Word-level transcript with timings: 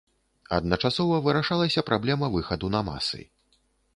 Адначасова 0.55 1.19
вырашалася 1.27 1.85
праблема 1.91 2.31
выхаду 2.39 2.73
на 2.79 2.83
масы. 2.91 3.21